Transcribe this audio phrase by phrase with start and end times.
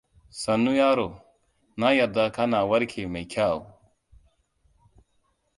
[0.43, 1.21] Sannu, yaro.
[1.77, 3.59] Na yarda kana warke mai kyau.